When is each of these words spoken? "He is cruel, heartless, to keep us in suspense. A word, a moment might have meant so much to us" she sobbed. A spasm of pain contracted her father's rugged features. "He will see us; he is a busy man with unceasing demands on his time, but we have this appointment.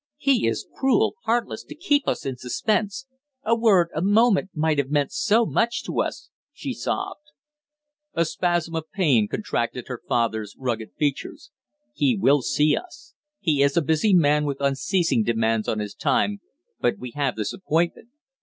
"He 0.17 0.47
is 0.47 0.65
cruel, 0.73 1.13
heartless, 1.25 1.63
to 1.65 1.75
keep 1.75 2.07
us 2.07 2.25
in 2.25 2.35
suspense. 2.35 3.05
A 3.43 3.55
word, 3.55 3.89
a 3.93 4.01
moment 4.01 4.49
might 4.55 4.79
have 4.79 4.89
meant 4.89 5.11
so 5.11 5.45
much 5.45 5.83
to 5.83 6.01
us" 6.01 6.31
she 6.53 6.73
sobbed. 6.73 7.21
A 8.15 8.25
spasm 8.25 8.73
of 8.73 8.89
pain 8.89 9.27
contracted 9.27 9.89
her 9.89 10.01
father's 10.09 10.55
rugged 10.57 10.93
features. 10.97 11.51
"He 11.93 12.17
will 12.17 12.41
see 12.41 12.75
us; 12.75 13.13
he 13.41 13.61
is 13.61 13.77
a 13.77 13.81
busy 13.83 14.15
man 14.15 14.43
with 14.45 14.57
unceasing 14.59 15.21
demands 15.21 15.67
on 15.67 15.77
his 15.77 15.93
time, 15.93 16.41
but 16.79 16.97
we 16.97 17.11
have 17.11 17.35
this 17.35 17.53
appointment. 17.53 18.09